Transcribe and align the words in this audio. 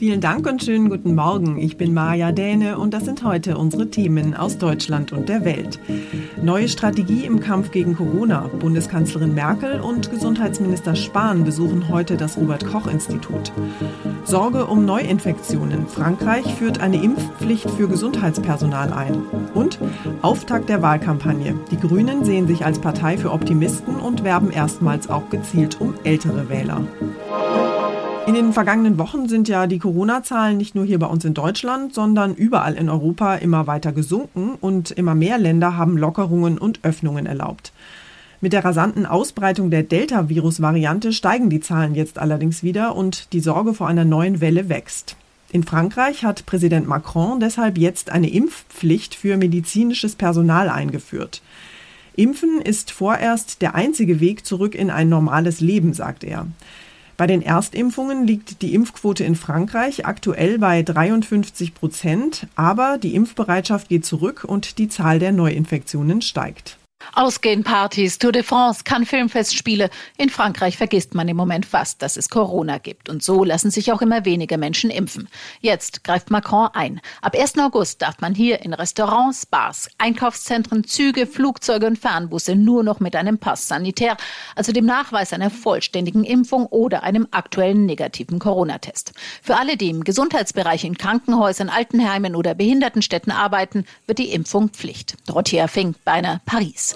Vielen 0.00 0.22
Dank 0.22 0.46
und 0.46 0.64
schönen 0.64 0.88
guten 0.88 1.14
Morgen. 1.14 1.58
Ich 1.58 1.76
bin 1.76 1.92
Maja 1.92 2.32
Däne 2.32 2.78
und 2.78 2.94
das 2.94 3.04
sind 3.04 3.22
heute 3.22 3.58
unsere 3.58 3.90
Themen 3.90 4.34
aus 4.34 4.56
Deutschland 4.56 5.12
und 5.12 5.28
der 5.28 5.44
Welt. 5.44 5.78
Neue 6.42 6.70
Strategie 6.70 7.26
im 7.26 7.38
Kampf 7.38 7.70
gegen 7.70 7.94
Corona. 7.94 8.48
Bundeskanzlerin 8.60 9.34
Merkel 9.34 9.78
und 9.78 10.10
Gesundheitsminister 10.10 10.96
Spahn 10.96 11.44
besuchen 11.44 11.90
heute 11.90 12.16
das 12.16 12.38
Robert 12.38 12.64
Koch 12.64 12.86
Institut. 12.86 13.52
Sorge 14.24 14.64
um 14.68 14.86
Neuinfektionen. 14.86 15.86
Frankreich 15.86 16.46
führt 16.54 16.80
eine 16.80 17.02
Impfpflicht 17.02 17.70
für 17.70 17.86
Gesundheitspersonal 17.86 18.94
ein. 18.94 19.16
Und 19.52 19.78
Auftakt 20.22 20.70
der 20.70 20.80
Wahlkampagne. 20.80 21.56
Die 21.70 21.78
Grünen 21.78 22.24
sehen 22.24 22.46
sich 22.46 22.64
als 22.64 22.78
Partei 22.78 23.18
für 23.18 23.32
Optimisten 23.32 23.96
und 23.96 24.24
werben 24.24 24.50
erstmals 24.50 25.10
auch 25.10 25.28
gezielt 25.28 25.78
um 25.78 25.92
ältere 26.04 26.48
Wähler. 26.48 26.86
In 28.26 28.34
den 28.34 28.52
vergangenen 28.52 28.98
Wochen 28.98 29.28
sind 29.28 29.48
ja 29.48 29.66
die 29.66 29.78
Corona-Zahlen 29.78 30.56
nicht 30.56 30.74
nur 30.74 30.84
hier 30.84 30.98
bei 30.98 31.06
uns 31.06 31.24
in 31.24 31.34
Deutschland, 31.34 31.94
sondern 31.94 32.34
überall 32.34 32.74
in 32.74 32.88
Europa 32.88 33.36
immer 33.36 33.66
weiter 33.66 33.92
gesunken 33.92 34.56
und 34.60 34.90
immer 34.90 35.14
mehr 35.14 35.38
Länder 35.38 35.76
haben 35.76 35.96
Lockerungen 35.96 36.58
und 36.58 36.80
Öffnungen 36.84 37.26
erlaubt. 37.26 37.72
Mit 38.40 38.52
der 38.52 38.64
rasanten 38.64 39.04
Ausbreitung 39.04 39.70
der 39.70 39.82
Delta-Virus-Variante 39.82 41.12
steigen 41.12 41.50
die 41.50 41.60
Zahlen 41.60 41.94
jetzt 41.94 42.18
allerdings 42.18 42.62
wieder 42.62 42.94
und 42.94 43.32
die 43.32 43.40
Sorge 43.40 43.74
vor 43.74 43.88
einer 43.88 44.04
neuen 44.04 44.40
Welle 44.40 44.68
wächst. 44.68 45.16
In 45.50 45.64
Frankreich 45.64 46.24
hat 46.24 46.46
Präsident 46.46 46.86
Macron 46.86 47.40
deshalb 47.40 47.76
jetzt 47.76 48.10
eine 48.10 48.30
Impfpflicht 48.30 49.14
für 49.14 49.36
medizinisches 49.36 50.14
Personal 50.14 50.68
eingeführt. 50.68 51.42
Impfen 52.14 52.60
ist 52.60 52.92
vorerst 52.92 53.60
der 53.60 53.74
einzige 53.74 54.20
Weg 54.20 54.46
zurück 54.46 54.74
in 54.74 54.90
ein 54.90 55.08
normales 55.08 55.60
Leben, 55.60 55.92
sagt 55.92 56.22
er. 56.22 56.46
Bei 57.20 57.26
den 57.26 57.42
Erstimpfungen 57.42 58.26
liegt 58.26 58.62
die 58.62 58.72
Impfquote 58.72 59.24
in 59.24 59.34
Frankreich 59.34 60.06
aktuell 60.06 60.58
bei 60.58 60.82
53 60.82 61.74
Prozent, 61.74 62.46
aber 62.54 62.96
die 62.96 63.14
Impfbereitschaft 63.14 63.90
geht 63.90 64.06
zurück 64.06 64.44
und 64.48 64.78
die 64.78 64.88
Zahl 64.88 65.18
der 65.18 65.30
Neuinfektionen 65.30 66.22
steigt. 66.22 66.78
Ausgehen, 67.14 67.64
Partys, 67.64 68.18
Tour 68.18 68.32
de 68.32 68.42
France, 68.42 68.84
Cannes 68.84 69.08
Filmfestspiele. 69.08 69.90
In 70.16 70.30
Frankreich 70.30 70.76
vergisst 70.76 71.14
man 71.14 71.28
im 71.28 71.36
Moment 71.36 71.66
fast, 71.66 72.02
dass 72.02 72.16
es 72.16 72.28
Corona 72.28 72.78
gibt. 72.78 73.08
Und 73.08 73.22
so 73.22 73.44
lassen 73.44 73.70
sich 73.70 73.92
auch 73.92 74.02
immer 74.02 74.24
weniger 74.24 74.58
Menschen 74.58 74.90
impfen. 74.90 75.28
Jetzt 75.60 76.04
greift 76.04 76.30
Macron 76.30 76.68
ein. 76.72 77.00
Ab 77.22 77.36
1. 77.36 77.58
August 77.58 78.02
darf 78.02 78.20
man 78.20 78.34
hier 78.34 78.62
in 78.62 78.74
Restaurants, 78.74 79.46
Bars, 79.46 79.88
Einkaufszentren, 79.98 80.84
Züge, 80.84 81.26
Flugzeuge 81.26 81.86
und 81.86 81.98
Fernbusse 81.98 82.54
nur 82.54 82.82
noch 82.82 83.00
mit 83.00 83.16
einem 83.16 83.38
Pass 83.38 83.68
sanitär, 83.68 84.16
also 84.54 84.72
dem 84.72 84.86
Nachweis 84.86 85.32
einer 85.32 85.50
vollständigen 85.50 86.24
Impfung 86.24 86.66
oder 86.66 87.02
einem 87.02 87.26
aktuellen 87.30 87.86
negativen 87.86 88.38
Corona-Test. 88.38 89.12
Für 89.42 89.56
alle, 89.56 89.76
die 89.76 89.90
im 89.90 90.04
Gesundheitsbereich 90.04 90.84
in 90.84 90.96
Krankenhäusern, 90.98 91.68
Altenheimen 91.68 92.36
oder 92.36 92.54
Behindertenstätten 92.54 93.32
arbeiten, 93.32 93.84
wird 94.06 94.18
die 94.18 94.32
Impfung 94.32 94.68
Pflicht. 94.70 95.16
Dorothea 95.26 95.66
Fink, 95.68 95.96
Beiner, 96.04 96.40
Paris. 96.46 96.89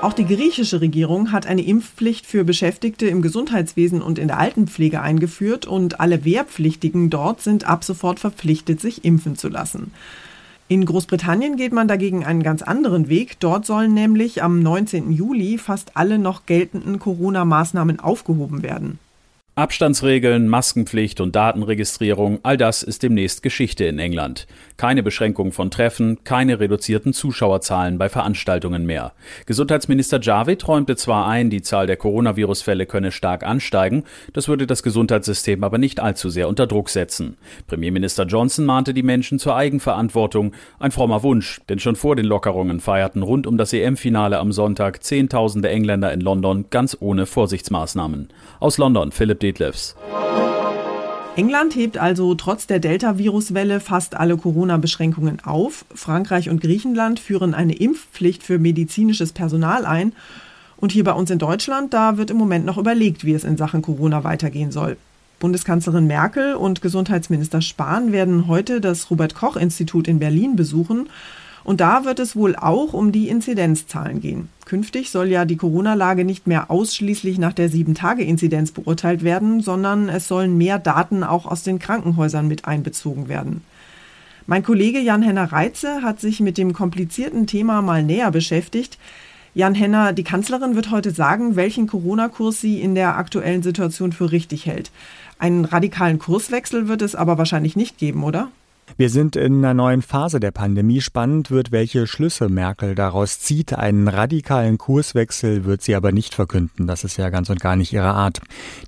Auch 0.00 0.12
die 0.12 0.26
griechische 0.26 0.80
Regierung 0.80 1.32
hat 1.32 1.46
eine 1.46 1.62
Impfpflicht 1.62 2.24
für 2.24 2.44
Beschäftigte 2.44 3.06
im 3.06 3.20
Gesundheitswesen 3.20 4.00
und 4.00 4.18
in 4.18 4.28
der 4.28 4.38
Altenpflege 4.38 5.00
eingeführt 5.00 5.66
und 5.66 6.00
alle 6.00 6.24
Wehrpflichtigen 6.24 7.10
dort 7.10 7.40
sind 7.40 7.68
ab 7.68 7.82
sofort 7.82 8.20
verpflichtet, 8.20 8.80
sich 8.80 9.04
impfen 9.04 9.36
zu 9.36 9.48
lassen. 9.48 9.92
In 10.68 10.84
Großbritannien 10.84 11.56
geht 11.56 11.72
man 11.72 11.88
dagegen 11.88 12.24
einen 12.24 12.42
ganz 12.42 12.62
anderen 12.62 13.08
Weg. 13.08 13.40
Dort 13.40 13.64
sollen 13.64 13.94
nämlich 13.94 14.42
am 14.42 14.62
19. 14.62 15.10
Juli 15.12 15.56
fast 15.56 15.96
alle 15.96 16.18
noch 16.18 16.44
geltenden 16.44 16.98
Corona-Maßnahmen 16.98 18.00
aufgehoben 18.00 18.62
werden. 18.62 18.98
Abstandsregeln, 19.58 20.46
Maskenpflicht 20.46 21.20
und 21.20 21.34
Datenregistrierung, 21.34 22.38
all 22.44 22.56
das 22.56 22.84
ist 22.84 23.02
demnächst 23.02 23.42
Geschichte 23.42 23.86
in 23.86 23.98
England. 23.98 24.46
Keine 24.76 25.02
Beschränkung 25.02 25.50
von 25.50 25.72
Treffen, 25.72 26.22
keine 26.22 26.60
reduzierten 26.60 27.12
Zuschauerzahlen 27.12 27.98
bei 27.98 28.08
Veranstaltungen 28.08 28.86
mehr. 28.86 29.14
Gesundheitsminister 29.46 30.20
Javid 30.20 30.68
räumte 30.68 30.94
zwar 30.94 31.26
ein, 31.26 31.50
die 31.50 31.60
Zahl 31.60 31.88
der 31.88 31.96
Coronavirus-Fälle 31.96 32.86
könne 32.86 33.10
stark 33.10 33.42
ansteigen, 33.42 34.04
das 34.32 34.46
würde 34.46 34.64
das 34.68 34.84
Gesundheitssystem 34.84 35.64
aber 35.64 35.78
nicht 35.78 35.98
allzu 35.98 36.30
sehr 36.30 36.48
unter 36.48 36.68
Druck 36.68 36.88
setzen. 36.88 37.36
Premierminister 37.66 38.26
Johnson 38.26 38.64
mahnte 38.64 38.94
die 38.94 39.02
Menschen 39.02 39.40
zur 39.40 39.56
Eigenverantwortung, 39.56 40.52
ein 40.78 40.92
frommer 40.92 41.24
Wunsch, 41.24 41.62
denn 41.68 41.80
schon 41.80 41.96
vor 41.96 42.14
den 42.14 42.26
Lockerungen 42.26 42.78
feierten 42.78 43.24
rund 43.24 43.48
um 43.48 43.58
das 43.58 43.72
EM-Finale 43.72 44.38
am 44.38 44.52
Sonntag 44.52 45.02
Zehntausende 45.02 45.68
Engländer 45.68 46.12
in 46.12 46.20
London 46.20 46.66
ganz 46.70 46.96
ohne 47.00 47.26
Vorsichtsmaßnahmen. 47.26 48.28
Aus 48.60 48.78
London 48.78 49.10
Philipp 49.10 49.47
Detlefs. 49.48 49.96
England 51.36 51.74
hebt 51.74 51.96
also 51.96 52.34
trotz 52.34 52.66
der 52.66 52.80
Delta-Virus-Welle 52.80 53.80
fast 53.80 54.16
alle 54.16 54.36
Corona-Beschränkungen 54.36 55.38
auf. 55.44 55.84
Frankreich 55.94 56.50
und 56.50 56.60
Griechenland 56.60 57.20
führen 57.20 57.54
eine 57.54 57.76
Impfpflicht 57.76 58.42
für 58.42 58.58
medizinisches 58.58 59.32
Personal 59.32 59.86
ein. 59.86 60.12
Und 60.76 60.92
hier 60.92 61.04
bei 61.04 61.12
uns 61.12 61.30
in 61.30 61.38
Deutschland, 61.38 61.94
da 61.94 62.18
wird 62.18 62.30
im 62.30 62.36
Moment 62.36 62.66
noch 62.66 62.76
überlegt, 62.76 63.24
wie 63.24 63.34
es 63.34 63.44
in 63.44 63.56
Sachen 63.56 63.82
Corona 63.82 64.24
weitergehen 64.24 64.72
soll. 64.72 64.96
Bundeskanzlerin 65.38 66.06
Merkel 66.06 66.54
und 66.54 66.82
Gesundheitsminister 66.82 67.62
Spahn 67.62 68.12
werden 68.12 68.48
heute 68.48 68.80
das 68.80 69.10
Robert 69.10 69.34
Koch 69.34 69.56
Institut 69.56 70.08
in 70.08 70.18
Berlin 70.18 70.56
besuchen 70.56 71.08
und 71.68 71.82
da 71.82 72.06
wird 72.06 72.18
es 72.18 72.34
wohl 72.34 72.56
auch 72.56 72.94
um 72.94 73.12
die 73.12 73.28
Inzidenzzahlen 73.28 74.22
gehen. 74.22 74.48
Künftig 74.64 75.10
soll 75.10 75.28
ja 75.28 75.44
die 75.44 75.58
Corona-Lage 75.58 76.24
nicht 76.24 76.46
mehr 76.46 76.70
ausschließlich 76.70 77.36
nach 77.36 77.52
der 77.52 77.68
7-Tage-Inzidenz 77.68 78.70
beurteilt 78.70 79.22
werden, 79.22 79.60
sondern 79.60 80.08
es 80.08 80.28
sollen 80.28 80.56
mehr 80.56 80.78
Daten 80.78 81.22
auch 81.22 81.44
aus 81.44 81.64
den 81.64 81.78
Krankenhäusern 81.78 82.48
mit 82.48 82.64
einbezogen 82.64 83.28
werden. 83.28 83.62
Mein 84.46 84.62
Kollege 84.62 84.98
Jan-Henner 84.98 85.52
Reitze 85.52 86.00
hat 86.00 86.20
sich 86.20 86.40
mit 86.40 86.56
dem 86.56 86.72
komplizierten 86.72 87.46
Thema 87.46 87.82
mal 87.82 88.02
näher 88.02 88.30
beschäftigt. 88.30 88.96
Jan 89.52 89.74
Henner, 89.74 90.14
die 90.14 90.24
Kanzlerin 90.24 90.74
wird 90.74 90.90
heute 90.90 91.10
sagen, 91.10 91.54
welchen 91.54 91.86
Corona-Kurs 91.86 92.62
sie 92.62 92.80
in 92.80 92.94
der 92.94 93.18
aktuellen 93.18 93.62
Situation 93.62 94.12
für 94.12 94.32
richtig 94.32 94.64
hält. 94.64 94.90
Einen 95.38 95.66
radikalen 95.66 96.18
Kurswechsel 96.18 96.88
wird 96.88 97.02
es 97.02 97.14
aber 97.14 97.36
wahrscheinlich 97.36 97.76
nicht 97.76 97.98
geben, 97.98 98.24
oder? 98.24 98.48
Wir 98.96 99.10
sind 99.10 99.36
in 99.36 99.58
einer 99.58 99.74
neuen 99.74 100.02
Phase 100.02 100.40
der 100.40 100.50
Pandemie. 100.50 101.00
Spannend 101.00 101.50
wird, 101.50 101.70
welche 101.72 102.06
Schlüsse 102.06 102.48
Merkel 102.48 102.94
daraus 102.94 103.38
zieht. 103.38 103.74
Einen 103.74 104.08
radikalen 104.08 104.78
Kurswechsel 104.78 105.64
wird 105.64 105.82
sie 105.82 105.94
aber 105.94 106.10
nicht 106.10 106.34
verkünden. 106.34 106.86
Das 106.86 107.04
ist 107.04 107.16
ja 107.16 107.30
ganz 107.30 107.50
und 107.50 107.60
gar 107.60 107.76
nicht 107.76 107.92
ihre 107.92 108.14
Art. 108.14 108.40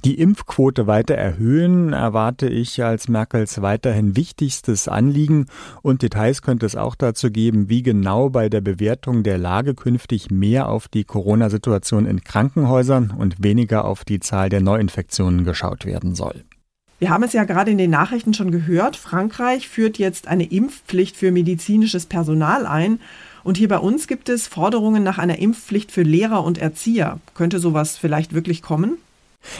Die 0.05 0.19
Impfquote 0.19 0.87
weiter 0.87 1.15
erhöhen 1.15 1.93
erwarte 1.93 2.49
ich 2.49 2.83
als 2.83 3.09
Merkels 3.09 3.62
weiterhin 3.62 4.16
wichtigstes 4.16 4.88
Anliegen. 4.88 5.47
Und 5.83 6.03
Details 6.03 6.43
könnte 6.43 6.67
es 6.67 6.77
auch 6.77 6.94
dazu 6.94 7.31
geben, 7.31 7.69
wie 7.69 7.82
genau 7.82 8.31
bei 8.31 8.49
der 8.49 8.61
Bewertung 8.61 9.22
der 9.22 9.38
Lage 9.38 9.75
künftig 9.75 10.31
mehr 10.31 10.69
auf 10.69 10.88
die 10.88 11.05
Corona-Situation 11.05 12.06
in 12.06 12.25
Krankenhäusern 12.25 13.11
und 13.17 13.43
weniger 13.43 13.84
auf 13.84 14.05
die 14.05 14.21
Zahl 14.21 14.49
der 14.49 14.61
Neuinfektionen 14.61 15.44
geschaut 15.44 15.84
werden 15.84 16.15
soll. 16.15 16.44
Wir 17.00 17.09
haben 17.09 17.22
es 17.22 17.33
ja 17.33 17.44
gerade 17.44 17.71
in 17.71 17.78
den 17.78 17.91
Nachrichten 17.91 18.34
schon 18.34 18.50
gehört. 18.50 18.94
Frankreich 18.94 19.69
führt 19.69 19.97
jetzt 19.97 20.28
eine 20.28 20.44
Impfpflicht 20.44 21.16
für 21.16 21.33
medizinisches 21.33 22.05
Personal 22.05 22.66
ein. 22.66 23.00
Und 23.43 23.56
hier 23.56 23.69
bei 23.69 23.78
uns 23.78 24.06
gibt 24.06 24.28
es 24.28 24.47
Forderungen 24.47 25.03
nach 25.03 25.16
einer 25.16 25.38
Impfpflicht 25.38 25.91
für 25.93 26.03
Lehrer 26.03 26.44
und 26.44 26.59
Erzieher. 26.59 27.19
Könnte 27.33 27.59
sowas 27.59 27.97
vielleicht 27.97 28.34
wirklich 28.34 28.61
kommen? 28.61 28.99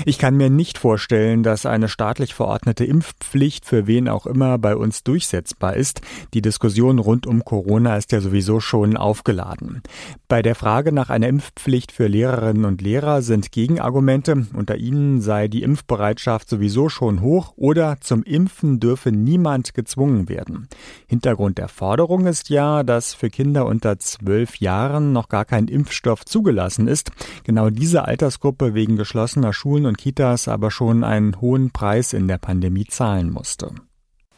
Ich 0.04 0.18
kann 0.18 0.36
mir 0.36 0.50
nicht 0.50 0.78
vorstellen, 0.78 1.42
dass 1.42 1.66
eine 1.66 1.88
staatlich 1.88 2.34
verordnete 2.34 2.84
Impfpflicht 2.84 3.64
für 3.64 3.86
wen 3.86 4.08
auch 4.08 4.26
immer 4.26 4.58
bei 4.58 4.76
uns 4.76 5.02
durchsetzbar 5.04 5.76
ist. 5.76 6.02
Die 6.34 6.42
Diskussion 6.42 6.98
rund 6.98 7.26
um 7.26 7.44
Corona 7.44 7.96
ist 7.96 8.12
ja 8.12 8.20
sowieso 8.20 8.60
schon 8.60 8.96
aufgeladen. 8.96 9.82
Bei 10.28 10.42
der 10.42 10.54
Frage 10.54 10.92
nach 10.92 11.10
einer 11.10 11.28
Impfpflicht 11.28 11.92
für 11.92 12.06
Lehrerinnen 12.06 12.64
und 12.64 12.82
Lehrer 12.82 13.22
sind 13.22 13.52
Gegenargumente. 13.52 14.46
Unter 14.54 14.76
ihnen 14.76 15.20
sei 15.20 15.48
die 15.48 15.62
Impfbereitschaft 15.62 16.48
sowieso 16.48 16.88
schon 16.88 17.20
hoch 17.20 17.54
oder 17.56 17.98
zum 18.00 18.22
Impfen 18.22 18.80
dürfe 18.80 19.12
niemand 19.12 19.74
gezwungen 19.74 20.28
werden. 20.28 20.68
Hintergrund 21.06 21.59
der 21.59 21.68
Forderung 21.68 22.26
ist 22.26 22.48
ja, 22.50 22.83
dass 22.83 23.15
für 23.15 23.30
Kinder 23.30 23.66
unter 23.66 23.98
zwölf 23.98 24.56
Jahren 24.56 25.12
noch 25.12 25.28
gar 25.28 25.44
kein 25.44 25.68
Impfstoff 25.68 26.24
zugelassen 26.24 26.86
ist. 26.86 27.10
Genau 27.44 27.71
diese 27.71 28.04
Altersgruppe 28.04 28.74
wegen 28.74 28.97
geschlossener 28.97 29.53
Schulen 29.53 29.70
Schulen 29.71 29.87
und 29.87 29.99
Kitas 29.99 30.49
aber 30.49 30.72
schon 30.72 31.05
einen 31.05 31.41
hohen 31.41 31.71
Preis 31.71 32.13
in 32.13 32.27
der 32.27 32.39
Pandemie 32.39 32.87
zahlen 32.87 33.31
musste. 33.31 33.72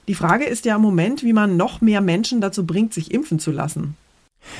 Die 0.06 0.14
Frage 0.14 0.44
ist 0.44 0.66
ja 0.66 0.76
im 0.76 0.82
Moment, 0.82 1.22
wie 1.22 1.32
man 1.32 1.56
noch 1.56 1.80
mehr 1.80 2.02
Menschen 2.02 2.42
dazu 2.42 2.66
bringt, 2.66 2.92
sich 2.92 3.14
impfen 3.14 3.38
zu 3.38 3.50
lassen. 3.50 3.96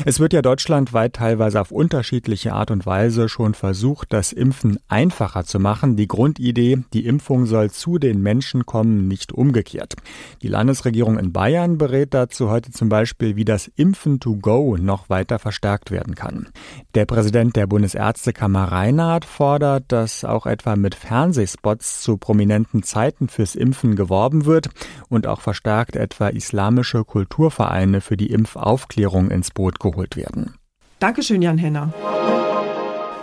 Es 0.05 0.21
wird 0.21 0.33
ja 0.33 0.43
deutschlandweit 0.43 1.15
teilweise 1.15 1.61
auf 1.61 1.71
unterschiedliche 1.71 2.53
Art 2.53 2.71
und 2.71 2.87
Weise 2.87 3.29
schon 3.29 3.55
versucht, 3.55 4.13
das 4.13 4.33
Impfen 4.33 4.79
einfacher 4.89 5.45
zu 5.45 5.61
machen. 5.61 5.97
Die 5.97 6.09
Grundidee, 6.09 6.79
die 6.93 7.07
Impfung 7.07 7.47
soll 7.47 7.71
zu 7.71 7.99
den 7.99 8.23
Menschen 8.23 8.67
kommen, 8.67 9.07
nicht 9.07 9.33
umgekehrt. 9.33 9.95
Die 10.43 10.49
Landesregierung 10.49 11.19
in 11.19 11.33
Bayern 11.33 11.79
berät 11.79 12.15
dazu 12.15 12.51
heute 12.51 12.71
zum 12.71 12.89
Beispiel, 12.89 13.37
wie 13.37 13.45
das 13.45 13.69
Impfen 13.77 14.19
to 14.19 14.37
go 14.37 14.77
noch 14.77 15.11
weiter 15.11 15.39
verstärkt 15.39 15.91
werden 15.91 16.15
kann. 16.15 16.49
Der 16.95 17.05
Präsident 17.05 17.57
der 17.57 17.67
Bundesärztekammer 17.67 18.65
Reinhardt 18.65 19.25
fordert, 19.25 19.85
dass 19.89 20.25
auch 20.25 20.47
etwa 20.47 20.77
mit 20.77 20.95
Fernsehspots 20.95 22.03
zu 22.03 22.17
prominenten 22.17 22.83
Zeiten 22.83 23.29
fürs 23.29 23.55
Impfen 23.55 23.97
geworben 23.97 24.47
wird 24.47 24.71
und 25.09 25.27
auch 25.27 25.41
verstärkt 25.41 25.97
etwa 25.97 26.29
islamische 26.29 27.05
Kulturvereine 27.05 28.01
für 28.01 28.17
die 28.17 28.31
Impfaufklärung 28.31 29.31
ins 29.31 29.51
Boot 29.51 29.72
Boot 29.73 29.81
geholt 29.81 30.17
werden. 30.17 30.55
Dankeschön, 30.99 31.43
Jan 31.43 31.59
Henner. 31.59 31.93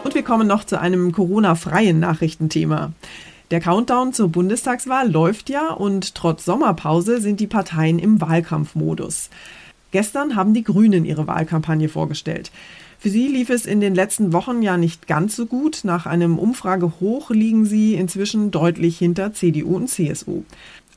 Und 0.04 0.16
wir 0.16 0.24
kommen 0.24 0.48
noch 0.48 0.64
zu 0.64 0.80
einem 0.80 1.12
Corona-freien 1.12 2.00
Nachrichtenthema. 2.00 2.94
Der 3.52 3.60
Countdown 3.60 4.14
zur 4.14 4.30
Bundestagswahl 4.30 5.12
läuft 5.12 5.50
ja 5.50 5.72
und 5.72 6.16
trotz 6.16 6.46
Sommerpause 6.46 7.20
sind 7.20 7.40
die 7.40 7.48
Parteien 7.48 8.00
im 8.00 8.22
Wahlkampfmodus. 8.22 9.30
Gestern 9.92 10.36
haben 10.36 10.54
die 10.54 10.64
Grünen 10.64 11.04
ihre 11.04 11.26
Wahlkampagne 11.26 11.90
vorgestellt. 11.90 12.52
Für 13.00 13.10
sie 13.10 13.28
lief 13.28 13.50
es 13.50 13.66
in 13.66 13.80
den 13.80 13.96
letzten 13.96 14.34
Wochen 14.34 14.62
ja 14.62 14.78
nicht 14.78 15.08
ganz 15.08 15.36
so 15.36 15.46
gut. 15.46 15.82
Nach 15.84 16.06
einem 16.06 16.38
Umfragehoch 16.38 17.32
liegen 17.32 17.66
sie 17.66 17.96
inzwischen 17.96 18.52
deutlich 18.52 18.98
hinter 18.98 19.34
CDU 19.34 19.78
und 19.78 19.88
CSU. 19.88 20.44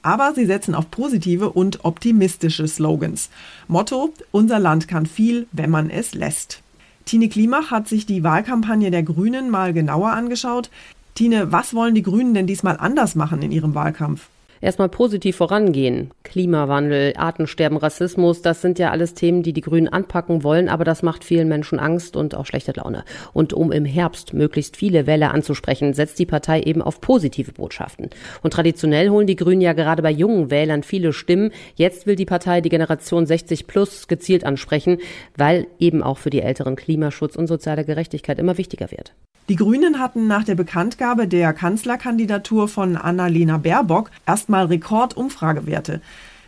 Aber 0.03 0.35
sie 0.35 0.47
setzen 0.47 0.75
auf 0.75 0.91
positive 0.91 1.51
und 1.51 1.85
optimistische 1.85 2.67
Slogans. 2.67 3.31
Motto, 3.69 4.13
unser 4.33 4.59
Land 4.59 4.89
kann 4.89 5.07
viel, 5.07 5.47
wenn 5.53 5.71
man 5.71 5.91
es 5.91 6.15
lässt. 6.15 6.63
Tine 7.05 7.29
Klimach 7.29 7.71
hat 7.71 7.89
sich 7.89 8.07
die 8.07 8.25
Wahlkampagne 8.25 8.91
der 8.91 9.03
Grünen 9.03 9.51
mal 9.51 9.73
genauer 9.73 10.13
angeschaut. 10.13 10.71
Tine, 11.15 11.53
was 11.53 11.75
wollen 11.75 11.95
die 11.95 12.03
Grünen 12.03 12.35
denn 12.35 12.47
diesmal 12.47 12.77
anders 12.79 13.15
machen 13.15 13.43
in 13.43 13.53
ihrem 13.53 13.75
Wahlkampf? 13.75 14.29
Erstmal 14.63 14.89
positiv 14.89 15.37
vorangehen. 15.37 16.13
Klimawandel, 16.23 17.13
Artensterben, 17.17 17.77
Rassismus, 17.77 18.41
das 18.41 18.63
sind 18.63 18.79
ja 18.79 18.91
alles 18.91 19.13
Themen, 19.13 19.43
die 19.43 19.53
die 19.53 19.61
Grünen 19.61 19.89
anpacken 19.89 20.43
wollen, 20.43 20.71
aber 20.71 20.85
das 20.85 21.03
macht 21.03 21.25
vielen 21.25 21.49
Menschen 21.49 21.79
Angst 21.79 22.17
und 22.17 22.35
auch 22.35 22.47
schlechte 22.47 22.73
Laune. 22.73 23.05
Und 23.35 23.53
um 23.53 23.71
im 23.73 23.85
Herbst 23.85 24.33
möglichst 24.33 24.77
viele 24.79 25.07
Wähler 25.07 25.35
anzusprechen, 25.35 25.93
setzt 25.93 26.19
die 26.19 26.27
Partei 26.27 26.63
eben 26.63 26.81
auf 26.81 27.03
positive 27.03 27.53
Botschaften. 27.53 28.09
Und 28.43 28.55
traditionell 28.55 29.11
holen 29.11 29.27
die 29.27 29.37
Grünen 29.37 29.61
ja 29.61 29.75
gerade 29.75 30.03
bei 30.03 30.11
jungen 30.11 30.51
Wählern 30.51 30.85
viele 30.85 31.13
Stimmen. 31.13 31.51
Jetzt 31.75 32.07
will 32.07 32.17
die 32.17 32.25
Partei 32.25 32.61
die 32.61 32.71
Generation 32.71 33.27
60 33.27 33.67
plus 33.67 34.09
gezielt 34.09 34.45
ansprechen, 34.45 34.99
weil 35.37 35.67
eben 35.79 36.03
auch 36.03 36.19
für 36.19 36.31
die 36.31 36.41
Älteren 36.41 36.77
Klimaschutz 36.77 37.37
und 37.37 37.49
soziale 37.49 37.85
Gerechtigkeit 37.85 38.39
immer 38.39 38.57
wichtiger 38.57 38.91
wird. 38.91 39.13
Die 39.49 39.57
Grünen 39.57 39.99
hatten 39.99 40.29
nach 40.29 40.45
der 40.45 40.55
Bekanntgabe 40.55 41.27
der 41.27 41.53
Kanzlerkandidatur 41.53 42.69
von 42.69 42.97
Annalena 42.97 43.59
Baerbock 43.59 44.11
erstmal 44.25 44.67
Rekordumfragewerte. 44.67 46.01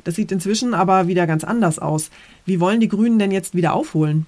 Das 0.04 0.14
sieht 0.14 0.30
inzwischen 0.30 0.74
aber 0.74 1.08
wieder 1.08 1.26
ganz 1.26 1.42
anders 1.42 1.78
aus. 1.80 2.10
Wie 2.46 2.60
wollen 2.60 2.78
die 2.78 2.88
Grünen 2.88 3.18
denn 3.18 3.32
jetzt 3.32 3.56
wieder 3.56 3.74
aufholen? 3.74 4.26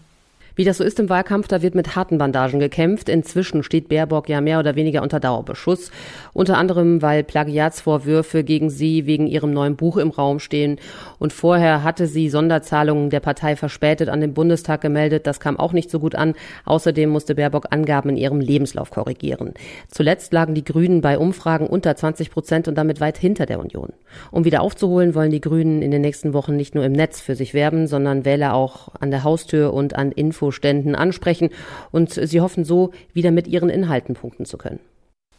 Wie 0.56 0.64
das 0.64 0.78
so 0.78 0.84
ist 0.84 0.98
im 0.98 1.10
Wahlkampf, 1.10 1.48
da 1.48 1.60
wird 1.60 1.74
mit 1.74 1.96
harten 1.96 2.16
Bandagen 2.16 2.60
gekämpft. 2.60 3.10
Inzwischen 3.10 3.62
steht 3.62 3.88
Baerbock 3.90 4.26
ja 4.30 4.40
mehr 4.40 4.58
oder 4.58 4.74
weniger 4.74 5.02
unter 5.02 5.20
Dauerbeschuss. 5.20 5.90
Unter 6.32 6.56
anderem, 6.56 7.02
weil 7.02 7.24
Plagiatsvorwürfe 7.24 8.42
gegen 8.42 8.70
sie 8.70 9.04
wegen 9.04 9.26
ihrem 9.26 9.52
neuen 9.52 9.76
Buch 9.76 9.98
im 9.98 10.08
Raum 10.08 10.38
stehen. 10.38 10.78
Und 11.18 11.34
vorher 11.34 11.84
hatte 11.84 12.06
sie 12.06 12.30
Sonderzahlungen 12.30 13.10
der 13.10 13.20
Partei 13.20 13.54
verspätet 13.54 14.08
an 14.08 14.22
den 14.22 14.32
Bundestag 14.32 14.80
gemeldet. 14.80 15.26
Das 15.26 15.40
kam 15.40 15.58
auch 15.58 15.74
nicht 15.74 15.90
so 15.90 16.00
gut 16.00 16.14
an. 16.14 16.32
Außerdem 16.64 17.10
musste 17.10 17.34
Baerbock 17.34 17.66
Angaben 17.68 18.08
in 18.08 18.16
ihrem 18.16 18.40
Lebenslauf 18.40 18.88
korrigieren. 18.88 19.52
Zuletzt 19.90 20.32
lagen 20.32 20.54
die 20.54 20.64
Grünen 20.64 21.02
bei 21.02 21.18
Umfragen 21.18 21.66
unter 21.66 21.94
20 21.94 22.30
Prozent 22.30 22.66
und 22.66 22.76
damit 22.76 22.98
weit 22.98 23.18
hinter 23.18 23.44
der 23.44 23.60
Union. 23.60 23.92
Um 24.30 24.46
wieder 24.46 24.62
aufzuholen, 24.62 25.14
wollen 25.14 25.30
die 25.30 25.42
Grünen 25.42 25.82
in 25.82 25.90
den 25.90 26.00
nächsten 26.00 26.32
Wochen 26.32 26.56
nicht 26.56 26.74
nur 26.74 26.84
im 26.86 26.92
Netz 26.92 27.20
für 27.20 27.34
sich 27.34 27.52
werben, 27.52 27.86
sondern 27.86 28.24
Wähler 28.24 28.54
auch 28.54 28.88
an 28.98 29.10
der 29.10 29.22
Haustür 29.22 29.74
und 29.74 29.94
an 29.94 30.12
Info 30.12 30.45
Infoständen 30.46 30.94
ansprechen 30.94 31.50
und 31.90 32.12
sie 32.12 32.40
hoffen 32.40 32.64
so, 32.64 32.93
wieder 33.12 33.31
mit 33.31 33.48
ihren 33.48 33.69
Inhalten 33.69 34.14
punkten 34.14 34.46
zu 34.46 34.56
können. 34.56 34.78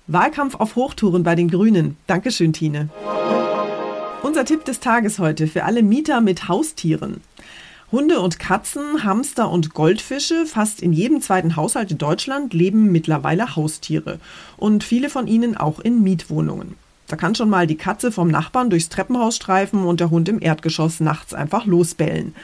Wahlkampf 0.07 0.55
auf 0.55 0.75
Hochtouren 0.75 1.23
bei 1.23 1.35
den 1.35 1.49
Grünen. 1.49 1.97
Dankeschön, 2.07 2.53
Tine. 2.53 2.89
Unser 4.23 4.45
Tipp 4.45 4.65
des 4.65 4.79
Tages 4.79 5.19
heute 5.19 5.47
für 5.47 5.63
alle 5.63 5.83
Mieter 5.83 6.21
mit 6.21 6.47
Haustieren. 6.47 7.21
Hunde 7.91 8.19
und 8.19 8.37
Katzen, 8.37 9.05
Hamster 9.05 9.49
und 9.49 9.73
Goldfische, 9.73 10.45
fast 10.45 10.81
in 10.81 10.91
jedem 10.91 11.21
zweiten 11.21 11.55
Haushalt 11.55 11.91
in 11.91 11.97
Deutschland 11.97 12.53
leben 12.53 12.91
mittlerweile 12.91 13.55
Haustiere. 13.55 14.19
Und 14.57 14.83
viele 14.83 15.09
von 15.09 15.27
ihnen 15.27 15.55
auch 15.55 15.79
in 15.79 16.03
Mietwohnungen. 16.03 16.75
Da 17.07 17.15
kann 17.15 17.35
schon 17.35 17.49
mal 17.49 17.67
die 17.67 17.77
Katze 17.77 18.11
vom 18.11 18.27
Nachbarn 18.27 18.69
durchs 18.69 18.89
Treppenhaus 18.89 19.37
streifen 19.37 19.85
und 19.85 20.01
der 20.01 20.09
Hund 20.09 20.27
im 20.27 20.41
Erdgeschoss 20.41 20.99
nachts 20.99 21.33
einfach 21.33 21.65
losbellen. 21.65 22.35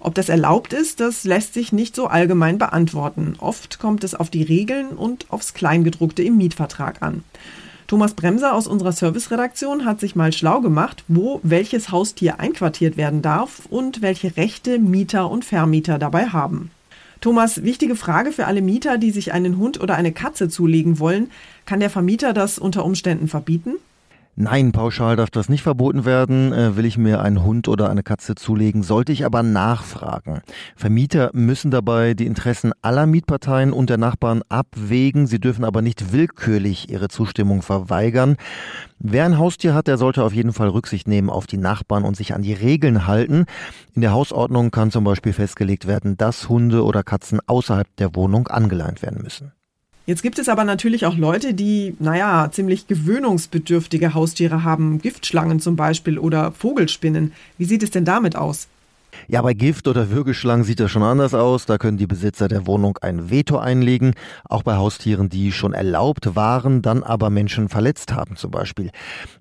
Ob 0.00 0.14
das 0.14 0.28
erlaubt 0.28 0.72
ist, 0.72 1.00
das 1.00 1.24
lässt 1.24 1.54
sich 1.54 1.72
nicht 1.72 1.96
so 1.96 2.06
allgemein 2.06 2.58
beantworten. 2.58 3.34
Oft 3.38 3.78
kommt 3.78 4.04
es 4.04 4.14
auf 4.14 4.30
die 4.30 4.42
Regeln 4.42 4.88
und 4.88 5.26
aufs 5.30 5.54
Kleingedruckte 5.54 6.22
im 6.22 6.36
Mietvertrag 6.36 7.02
an. 7.02 7.24
Thomas 7.86 8.14
Bremser 8.14 8.52
aus 8.52 8.66
unserer 8.66 8.92
Serviceredaktion 8.92 9.84
hat 9.84 10.00
sich 10.00 10.16
mal 10.16 10.32
schlau 10.32 10.60
gemacht, 10.60 11.04
wo 11.06 11.40
welches 11.44 11.90
Haustier 11.92 12.40
einquartiert 12.40 12.96
werden 12.96 13.22
darf 13.22 13.62
und 13.70 14.02
welche 14.02 14.36
Rechte 14.36 14.78
Mieter 14.78 15.30
und 15.30 15.44
Vermieter 15.44 15.98
dabei 15.98 16.26
haben. 16.26 16.70
Thomas, 17.20 17.62
wichtige 17.62 17.96
Frage 17.96 18.32
für 18.32 18.46
alle 18.46 18.60
Mieter, 18.60 18.98
die 18.98 19.10
sich 19.10 19.32
einen 19.32 19.56
Hund 19.56 19.80
oder 19.80 19.94
eine 19.94 20.12
Katze 20.12 20.48
zulegen 20.48 20.98
wollen. 20.98 21.30
Kann 21.64 21.80
der 21.80 21.90
Vermieter 21.90 22.32
das 22.32 22.58
unter 22.58 22.84
Umständen 22.84 23.28
verbieten? 23.28 23.76
Nein, 24.38 24.72
pauschal 24.72 25.16
darf 25.16 25.30
das 25.30 25.48
nicht 25.48 25.62
verboten 25.62 26.04
werden. 26.04 26.52
Äh, 26.52 26.76
will 26.76 26.84
ich 26.84 26.98
mir 26.98 27.22
einen 27.22 27.42
Hund 27.42 27.68
oder 27.68 27.88
eine 27.88 28.02
Katze 28.02 28.34
zulegen, 28.34 28.82
sollte 28.82 29.10
ich 29.10 29.24
aber 29.24 29.42
nachfragen. 29.42 30.42
Vermieter 30.76 31.30
müssen 31.32 31.70
dabei 31.70 32.12
die 32.12 32.26
Interessen 32.26 32.72
aller 32.82 33.06
Mietparteien 33.06 33.72
und 33.72 33.88
der 33.88 33.96
Nachbarn 33.96 34.42
abwägen. 34.50 35.26
Sie 35.26 35.40
dürfen 35.40 35.64
aber 35.64 35.80
nicht 35.80 36.12
willkürlich 36.12 36.90
ihre 36.90 37.08
Zustimmung 37.08 37.62
verweigern. 37.62 38.36
Wer 38.98 39.24
ein 39.24 39.38
Haustier 39.38 39.72
hat, 39.72 39.86
der 39.86 39.96
sollte 39.96 40.22
auf 40.22 40.34
jeden 40.34 40.52
Fall 40.52 40.68
Rücksicht 40.68 41.08
nehmen 41.08 41.30
auf 41.30 41.46
die 41.46 41.56
Nachbarn 41.56 42.04
und 42.04 42.14
sich 42.14 42.34
an 42.34 42.42
die 42.42 42.52
Regeln 42.52 43.06
halten. 43.06 43.46
In 43.94 44.02
der 44.02 44.12
Hausordnung 44.12 44.70
kann 44.70 44.90
zum 44.90 45.04
Beispiel 45.04 45.32
festgelegt 45.32 45.86
werden, 45.86 46.18
dass 46.18 46.50
Hunde 46.50 46.84
oder 46.84 47.02
Katzen 47.02 47.40
außerhalb 47.46 47.88
der 47.96 48.14
Wohnung 48.14 48.48
angeleint 48.48 49.00
werden 49.00 49.22
müssen. 49.22 49.55
Jetzt 50.06 50.22
gibt 50.22 50.38
es 50.38 50.48
aber 50.48 50.62
natürlich 50.62 51.04
auch 51.04 51.16
Leute, 51.16 51.52
die, 51.52 51.96
naja, 51.98 52.48
ziemlich 52.52 52.86
gewöhnungsbedürftige 52.86 54.14
Haustiere 54.14 54.62
haben, 54.62 55.00
Giftschlangen 55.00 55.58
zum 55.58 55.74
Beispiel 55.74 56.18
oder 56.18 56.52
Vogelspinnen. 56.52 57.32
Wie 57.58 57.64
sieht 57.64 57.82
es 57.82 57.90
denn 57.90 58.04
damit 58.04 58.36
aus? 58.36 58.68
Ja, 59.26 59.42
bei 59.42 59.54
Gift 59.54 59.88
oder 59.88 60.10
Würgeschlangen 60.10 60.64
sieht 60.64 60.78
das 60.78 60.92
schon 60.92 61.02
anders 61.02 61.34
aus. 61.34 61.66
Da 61.66 61.78
können 61.78 61.96
die 61.96 62.06
Besitzer 62.06 62.46
der 62.46 62.68
Wohnung 62.68 62.98
ein 63.00 63.30
Veto 63.30 63.58
einlegen. 63.58 64.14
Auch 64.44 64.62
bei 64.62 64.76
Haustieren, 64.76 65.28
die 65.28 65.50
schon 65.50 65.72
erlaubt 65.72 66.36
waren, 66.36 66.82
dann 66.82 67.02
aber 67.02 67.28
Menschen 67.30 67.68
verletzt 67.68 68.12
haben 68.12 68.36
zum 68.36 68.52
Beispiel. 68.52 68.90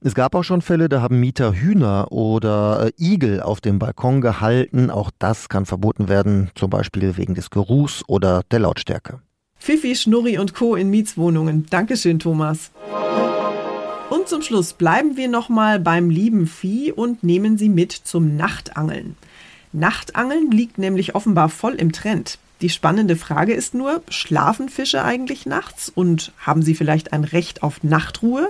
Es 0.02 0.16
gab 0.16 0.34
auch 0.34 0.44
schon 0.44 0.64
Fälle, 0.64 0.90
da 0.90 1.02
haben 1.02 1.20
Mieter 1.20 1.54
Hühner 1.54 2.12
oder 2.12 2.88
äh, 2.88 2.92
Igel 2.98 3.42
auf 3.42 3.62
dem 3.62 3.78
Balkon 3.78 4.22
gehalten. 4.22 4.90
Auch 4.90 5.12
das 5.20 5.48
kann 5.48 5.68
verboten 5.68 6.08
werden, 6.08 6.50
zum 6.56 6.72
Beispiel 6.72 7.18
wegen 7.18 7.36
des 7.36 7.52
Geruchs 7.52 8.04
oder 8.08 8.42
der 8.50 8.60
Lautstärke. 8.60 9.20
Fifi, 9.58 9.96
Schnurri 9.96 10.38
und 10.38 10.54
Co. 10.54 10.76
in 10.76 10.90
Mietswohnungen. 10.90 11.66
Dankeschön, 11.70 12.20
Thomas. 12.20 12.72
Und 14.10 14.28
zum 14.28 14.42
Schluss 14.42 14.74
bleiben 14.74 15.18
wir 15.18 15.28
nochmal 15.28 15.80
beim 15.80 16.10
lieben 16.10 16.48
Vieh 16.48 16.92
und 16.92 17.24
nehmen 17.24 17.58
Sie 17.58 17.70
mit 17.70 17.92
zum 17.92 18.36
Nachtangeln. 18.36 19.16
Nachtangeln 19.74 20.52
liegt 20.52 20.78
nämlich 20.78 21.16
offenbar 21.16 21.50
voll 21.50 21.74
im 21.76 21.92
Trend. 21.92 22.38
Die 22.62 22.70
spannende 22.70 23.16
Frage 23.16 23.54
ist 23.54 23.74
nur, 23.74 24.02
schlafen 24.08 24.70
Fische 24.70 25.04
eigentlich 25.04 25.46
nachts 25.46 25.92
und 25.94 26.32
haben 26.38 26.62
sie 26.62 26.74
vielleicht 26.74 27.12
ein 27.12 27.26
Recht 27.26 27.64
auf 27.64 27.84
Nachtruhe? 27.84 28.50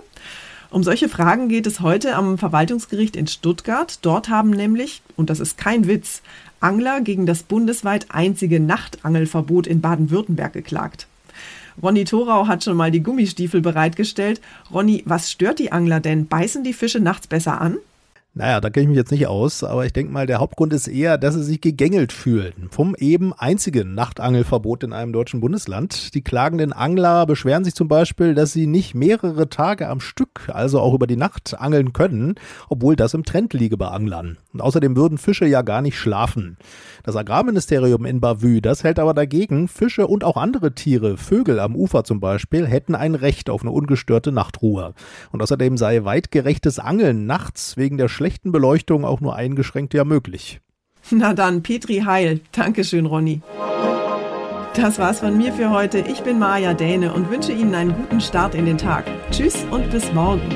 Um 0.69 0.83
solche 0.83 1.09
Fragen 1.09 1.49
geht 1.49 1.65
es 1.67 1.79
heute 1.79 2.15
am 2.15 2.37
Verwaltungsgericht 2.37 3.15
in 3.15 3.27
Stuttgart. 3.27 3.99
Dort 4.01 4.29
haben 4.29 4.49
nämlich, 4.49 5.01
und 5.15 5.29
das 5.29 5.39
ist 5.39 5.57
kein 5.57 5.87
Witz, 5.87 6.21
Angler 6.59 7.01
gegen 7.01 7.25
das 7.25 7.43
bundesweit 7.43 8.07
einzige 8.09 8.59
Nachtangelverbot 8.59 9.67
in 9.67 9.81
Baden-Württemberg 9.81 10.53
geklagt. 10.53 11.07
Ronny 11.81 12.05
Thorau 12.05 12.47
hat 12.47 12.63
schon 12.63 12.77
mal 12.77 12.91
die 12.91 13.03
Gummistiefel 13.03 13.61
bereitgestellt. 13.61 14.41
Ronny, 14.73 15.03
was 15.05 15.31
stört 15.31 15.59
die 15.59 15.71
Angler 15.71 15.99
denn? 15.99 16.27
Beißen 16.27 16.63
die 16.63 16.73
Fische 16.73 16.99
nachts 16.99 17.27
besser 17.27 17.59
an? 17.59 17.77
Naja, 18.37 18.59
da 18.59 18.69
kenne 18.69 18.83
ich 18.83 18.89
mich 18.89 18.97
jetzt 18.97 19.13
nicht 19.13 19.27
aus, 19.27 19.63
aber 19.63 19.85
ich 19.85 19.93
denke 19.93 20.11
mal, 20.11 20.27
der 20.27 20.39
Hauptgrund 20.39 20.73
ist 20.73 20.89
eher, 20.89 21.17
dass 21.17 21.35
sie 21.35 21.43
sich 21.43 21.61
gegängelt 21.61 22.11
fühlen. 22.11 22.67
Vom 22.69 22.93
eben 22.95 23.31
einzigen 23.31 23.95
Nachtangelverbot 23.95 24.83
in 24.83 24.91
einem 24.91 25.13
deutschen 25.13 25.39
Bundesland. 25.39 26.13
Die 26.13 26.21
klagenden 26.21 26.73
Angler 26.73 27.25
beschweren 27.25 27.63
sich 27.63 27.75
zum 27.75 27.87
Beispiel, 27.87 28.35
dass 28.35 28.51
sie 28.51 28.67
nicht 28.67 28.93
mehrere 28.93 29.47
Tage 29.47 29.87
am 29.87 30.01
Stück, 30.01 30.49
also 30.51 30.81
auch 30.81 30.93
über 30.93 31.07
die 31.07 31.15
Nacht, 31.15 31.57
angeln 31.57 31.93
können, 31.93 32.35
obwohl 32.67 32.97
das 32.97 33.13
im 33.13 33.23
Trend 33.23 33.53
liege 33.53 33.77
bei 33.77 33.87
Anglern. 33.87 34.37
Und 34.55 34.61
außerdem 34.61 34.95
würden 34.95 35.17
Fische 35.17 35.45
ja 35.45 35.63
gar 35.63 35.81
nicht 35.81 35.97
schlafen. 35.97 36.55
Das 37.03 37.17
Agrarministerium 37.17 38.05
in 38.05 38.21
Bavü, 38.21 38.61
das 38.61 38.85
hält 38.85 38.99
aber 38.99 39.13
dagegen, 39.13 39.67
Fische 39.67 40.07
und 40.07 40.23
auch 40.23 40.37
andere 40.37 40.73
Tiere, 40.73 41.17
Vögel 41.17 41.59
am 41.59 41.75
Ufer 41.75 42.05
zum 42.05 42.21
Beispiel, 42.21 42.65
hätten 42.65 42.95
ein 42.95 43.15
Recht 43.15 43.49
auf 43.49 43.63
eine 43.63 43.71
ungestörte 43.71 44.31
Nachtruhe. 44.31 44.93
Und 45.33 45.43
außerdem 45.43 45.75
sei 45.75 46.05
weitgerechtes 46.05 46.79
Angeln 46.79 47.25
nachts 47.25 47.75
wegen 47.75 47.97
der 47.97 48.07
schlechten 48.07 48.53
Beleuchtung 48.53 49.03
auch 49.03 49.19
nur 49.19 49.35
eingeschränkt 49.35 49.93
ja 49.93 50.05
möglich. 50.05 50.61
Na 51.11 51.33
dann, 51.33 51.61
Petri 51.61 52.03
Heil. 52.05 52.39
Dankeschön, 52.53 53.07
Ronny. 53.07 53.41
Das 54.73 54.99
war's 54.99 55.19
von 55.19 55.37
mir 55.37 55.51
für 55.51 55.69
heute. 55.69 55.99
Ich 55.99 56.21
bin 56.21 56.39
Maja 56.39 56.73
Däne 56.73 57.11
und 57.11 57.29
wünsche 57.29 57.51
Ihnen 57.51 57.75
einen 57.75 57.93
guten 57.93 58.21
Start 58.21 58.55
in 58.55 58.65
den 58.65 58.77
Tag. 58.77 59.03
Tschüss 59.31 59.65
und 59.69 59.91
bis 59.91 60.13
morgen. 60.13 60.49